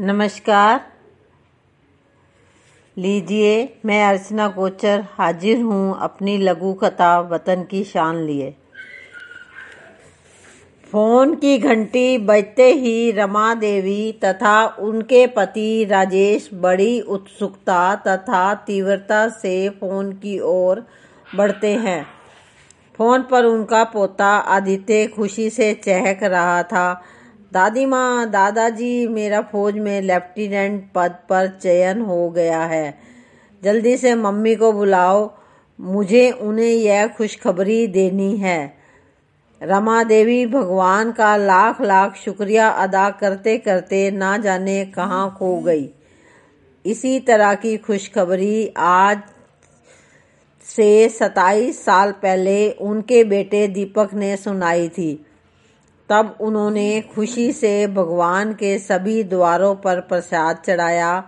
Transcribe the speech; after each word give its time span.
नमस्कार। 0.00 0.80
लीजिए, 2.96 3.78
मैं 3.84 4.04
अर्चना 4.04 4.48
कोचर 4.48 5.04
हाजिर 5.10 5.60
हूँ 5.60 5.98
अपनी 6.00 6.38
लघु 6.38 6.72
कथा 6.72 7.20
वतन 7.20 7.62
की 7.62 7.84
शान 7.84 8.16
लिए। 8.16 8.50
फ़ोन 10.92 11.34
की 11.34 11.58
घंटी 11.58 12.18
बजते 12.18 12.72
ही 12.72 13.10
रमा 13.10 13.54
देवी 13.54 14.12
तथा 14.12 14.66
उनके 14.66 15.26
पति 15.26 15.84
राजेश 15.84 16.50
बड़ी 16.54 17.00
उत्सुकता 17.00 17.94
तथा 17.96 18.54
तीव्रता 18.54 19.28
से 19.28 19.68
फ़ोन 19.68 20.12
की 20.12 20.38
ओर 20.38 20.86
बढ़ते 21.36 21.74
हैं। 21.74 22.06
फ़ोन 22.96 23.22
पर 23.22 23.44
उनका 23.44 23.84
पोता 23.84 24.36
आदित्य 24.36 25.06
खुशी 25.06 25.50
से 25.50 25.74
चहक 25.74 26.22
रहा 26.22 26.62
था। 26.62 27.02
दादी 27.56 27.86
माँ, 27.86 28.30
दादाजी 28.30 29.06
मेरा 29.06 29.40
फौज 29.40 29.74
में 29.74 30.02
लेफ्टिनेंट 30.02 30.92
पद 30.94 31.10
पर 31.10 31.58
चयन 31.62 32.00
हो 32.00 32.30
गया 32.30 32.60
है। 32.60 32.98
जल्दी 33.62 33.96
से 33.96 34.14
मम्मी 34.14 34.54
को 34.54 34.72
बुलाओ। 34.72 35.34
मुझे 35.80 36.30
उन्हें 36.30 36.66
यह 36.66 37.06
खुशखबरी 37.06 37.86
देनी 37.86 38.36
है। 38.36 38.74
रमा 39.62 40.04
देवी, 40.04 40.46
भगवान 40.46 41.12
का 41.12 41.36
लाख 41.36 41.80
लाख 41.80 42.16
शुक्रिया 42.16 42.68
अदा 42.68 43.10
करते 43.10 43.58
करते 43.58 44.10
ना 44.10 44.36
जाने 44.38 44.84
कहाँ 44.84 45.36
खो 45.38 45.56
गई। 45.56 45.90
इसी 46.86 47.20
तरह 47.20 47.54
की 47.54 47.76
खुशखबरी 47.76 48.74
आज 48.76 49.20
से 50.62 51.08
सताईस 51.08 51.84
साल 51.84 52.12
पहले 52.12 52.70
उनके 52.70 53.24
बेटे 53.24 53.68
दीपक 53.68 54.10
ने 54.14 54.36
सुनाई 54.36 54.88
थी। 54.88 55.26
तब 56.08 56.36
उन्होंने 56.40 57.00
खुशी 57.14 57.52
से 57.52 57.86
भगवान 57.86 58.52
के 58.52 58.78
सभी 58.78 59.22
द्वारों 59.24 59.74
पर 59.74 60.00
प्रसाद 60.00 60.56
चढ़ाया 60.66 61.20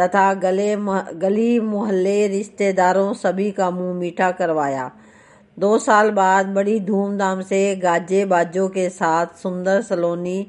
तथा 0.00 0.34
गले 0.34 0.76
गली 1.18 1.60
मोहल्ले 1.60 2.26
रिश्तेदारों 2.28 3.12
सभी 3.14 3.50
का 3.50 3.70
मुँह 3.70 3.94
मीठा 3.94 4.30
करवाया। 4.30 4.90
दो 5.58 5.78
साल 5.78 6.10
बाद 6.10 6.46
बड़ी 6.46 6.80
धूमधाम 6.80 7.40
से 7.42 7.76
गाजे 7.76 8.24
बाजों 8.24 8.68
के 8.68 8.88
साथ 8.88 9.26
सुंदर 9.42 9.82
सलोनी 9.82 10.46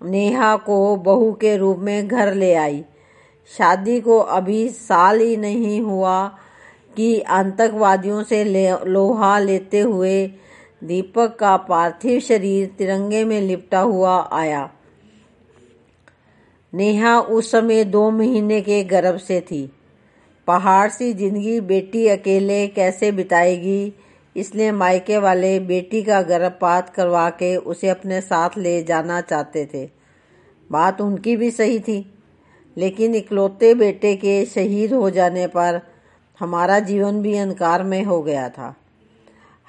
नेहा 0.00 0.56
को 0.56 0.96
बहू 0.96 1.32
के 1.32 1.56
रूप 1.56 1.78
में 1.78 2.08
घर 2.08 2.34
ले 2.34 2.54
आई। 2.54 2.84
शादी 3.58 4.00
को 4.00 4.18
अभी 4.18 4.68
साल 4.68 5.20
ही 5.20 5.36
नहीं 5.36 5.80
हुआ 5.80 6.26
कि 6.96 7.20
आतंकवादियों 7.20 8.22
से 8.22 8.44
ले, 8.44 8.70
लोहा 8.86 9.38
लेते 9.38 9.80
हुए 9.80 10.30
दीपक 10.82 11.36
का 11.36 11.56
पार्थिव 11.56 12.20
शरीर 12.20 12.66
तिरंगे 12.78 13.24
में 13.24 13.40
लिपटा 13.40 13.80
हुआ 13.80 14.16
आया। 14.32 14.70
नेहा 16.72 17.18
उस 17.20 17.50
समय 17.50 17.84
दो 17.84 18.10
महीने 18.10 18.60
के 18.60 18.82
गर्भ 18.84 19.16
से 19.16 19.40
थी। 19.40 19.70
पहाड़ 20.48 20.88
सी 20.90 21.12
ज़िंदगी, 21.12 21.60
बेटी 21.60 22.06
अकेले 22.08 22.66
कैसे 22.68 23.12
बिताएगी? 23.12 23.92
इसलिए 24.36 24.72
मायके 24.72 25.18
वाले 25.18 25.58
बेटी 25.60 26.02
का 26.02 26.20
गर्भपात 26.22 26.88
करवा 26.90 27.28
के 27.30 27.56
उसे 27.56 27.88
अपने 27.88 28.20
साथ 28.20 28.58
ले 28.58 28.82
जाना 28.82 29.20
चाहते 29.20 29.66
थे। 29.74 29.88
बात 30.70 31.00
उनकी 31.00 31.36
भी 31.36 31.50
सही 31.50 31.80
थी, 31.80 32.14
लेकिन 32.76 33.14
इकलौते 33.14 33.74
बेटे 33.74 34.14
के 34.16 34.44
शहीद 34.44 34.92
हो 34.92 35.10
जाने 35.10 35.46
पर 35.46 35.80
हमारा 36.40 36.78
जीवन 36.78 37.22
भी 37.22 37.36
अंधकार 37.38 37.82
में 37.82 38.02
हो 38.04 38.22
गया 38.22 38.48
था। 38.48 38.74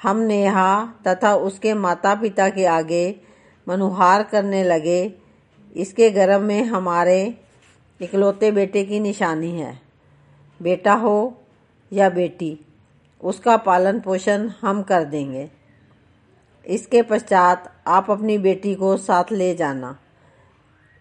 हम 0.03 0.17
नेहा 0.17 0.85
तथा 1.07 1.35
उसके 1.35 1.73
माता 1.73 2.15
पिता 2.15 2.49
के 2.49 2.65
आगे 2.65 3.21
मनुहार 3.67 4.23
करने 4.23 4.63
लगे। 4.63 5.13
इसके 5.75 6.09
गर्भ 6.09 6.41
में 6.41 6.63
हमारे 6.63 7.37
इकलौते 8.01 8.51
बेटे 8.51 8.83
की 8.83 8.99
निशानी 8.99 9.51
है। 9.51 9.81
बेटा 10.61 10.93
हो 10.93 11.41
या 11.91 12.09
बेटी, 12.09 12.59
उसका 13.23 13.57
पालन 13.57 13.99
पोषण 13.99 14.49
हम 14.61 14.81
कर 14.83 15.03
देंगे। 15.03 15.49
इसके 16.67 17.01
पश्चात 17.01 17.71
आप 17.87 18.11
अपनी 18.11 18.37
बेटी 18.37 18.75
को 18.75 18.97
साथ 18.97 19.31
ले 19.31 19.55
जाना। 19.55 19.97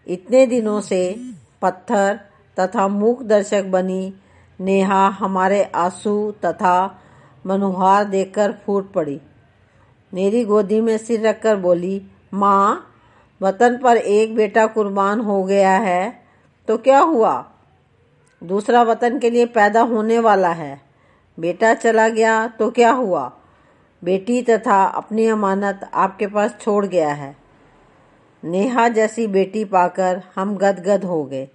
इतने 0.07 0.45
दिनों 0.47 0.81
से 0.81 1.15
पत्थर 1.61 2.19
तथा 2.59 2.87
मूक 2.87 3.23
दर्शक 3.23 3.63
बनी 3.63 4.13
नेहा 4.59 5.07
हमारे 5.07 5.63
आँसू 5.63 6.31
तथा 6.45 6.75
मनोहार 7.45 8.05
देखकर 8.05 8.51
फूट 8.65 8.91
पड़ी। 8.93 9.19
मेरी 10.13 10.43
गोदी 10.45 10.79
में 10.81 10.97
सिर 10.97 11.27
रखकर 11.27 11.55
बोली, 11.55 12.01
माँ, 12.33 12.89
वतन 13.41 13.77
पर 13.77 13.97
एक 13.97 14.35
बेटा 14.35 14.65
कुर्बान 14.67 15.19
हो 15.19 15.43
गया 15.43 15.71
है 15.71 16.23
तो 16.67 16.77
क्या 16.77 16.99
हुआ? 16.99 17.33
दूसरा 18.41 18.81
वतन 18.83 19.19
के 19.19 19.29
लिए 19.29 19.45
पैदा 19.45 19.81
होने 19.81 20.19
वाला 20.19 20.49
है। 20.49 20.81
बेटा 21.37 21.73
चला 21.73 22.07
गया 22.09 22.47
तो 22.49 22.69
क्या 22.71 22.91
हुआ? 22.91 23.31
बेटी 24.03 24.41
तथा 24.41 24.83
अपनी 24.85 25.25
अमानत 25.25 25.89
आपके 25.93 26.27
पास 26.27 26.55
छोड़ 26.61 26.85
गया 26.85 27.13
है। 27.13 27.35
नेहा 28.43 28.87
जैसी 28.87 29.27
बेटी 29.27 29.65
पाकर 29.65 30.21
हम 30.35 30.55
गदगद 30.57 31.03
हो 31.03 31.23
गए। 31.23 31.47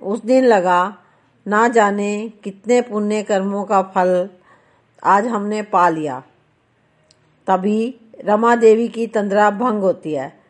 उस 0.00 0.24
दिन 0.24 0.44
लगा, 0.44 0.96
ना 1.46 1.66
जाने 1.68 2.32
कितने 2.44 2.80
पुण्य 2.80 3.22
कर्मों 3.22 3.64
का 3.64 3.82
फल 3.94 4.28
आज 5.04 5.26
हमने 5.26 5.62
पा 5.62 5.88
लिया। 5.88 6.22
तभी 7.46 8.00
रमा 8.24 8.56
देवी 8.56 8.88
की 8.88 9.06
तंद्रा 9.06 9.50
भंग 9.50 9.80
होती 9.80 10.12
है, 10.12 10.40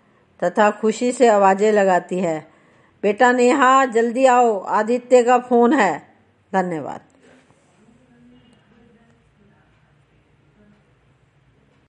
तथा 0.44 0.70
खुशी 0.70 1.12
से 1.12 1.28
आवाज़ें 1.28 1.72
लगाती 1.72 2.18
है। 2.18 2.50
बेटा 3.02 3.32
नेहा, 3.32 3.84
जल्दी 3.84 4.26
आओ, 4.26 4.58
आदित्य 4.58 5.22
का 5.22 5.38
फ़ोन 5.38 5.72
है। 5.72 6.14
धन्यवाद। 6.52 7.00